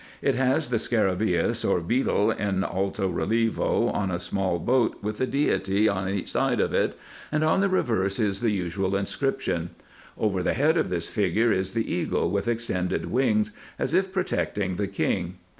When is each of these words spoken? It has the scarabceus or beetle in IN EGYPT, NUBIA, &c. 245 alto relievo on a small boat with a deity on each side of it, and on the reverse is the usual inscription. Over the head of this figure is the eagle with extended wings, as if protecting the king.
It 0.23 0.33
has 0.33 0.71
the 0.71 0.79
scarabceus 0.79 1.63
or 1.63 1.79
beetle 1.79 2.31
in 2.31 2.39
IN 2.39 2.55
EGYPT, 2.63 2.73
NUBIA, 2.73 2.91
&c. 2.95 3.01
245 3.03 3.03
alto 3.03 3.09
relievo 3.13 3.93
on 3.93 4.09
a 4.09 4.17
small 4.19 4.57
boat 4.57 4.97
with 5.03 5.21
a 5.21 5.27
deity 5.27 5.87
on 5.87 6.09
each 6.09 6.31
side 6.31 6.59
of 6.59 6.73
it, 6.73 6.97
and 7.31 7.43
on 7.43 7.61
the 7.61 7.69
reverse 7.69 8.17
is 8.17 8.41
the 8.41 8.49
usual 8.49 8.95
inscription. 8.95 9.75
Over 10.17 10.41
the 10.41 10.55
head 10.55 10.75
of 10.75 10.89
this 10.89 11.07
figure 11.07 11.51
is 11.51 11.73
the 11.73 11.85
eagle 11.93 12.31
with 12.31 12.47
extended 12.47 13.11
wings, 13.11 13.51
as 13.77 13.93
if 13.93 14.11
protecting 14.11 14.77
the 14.77 14.87
king. 14.87 15.35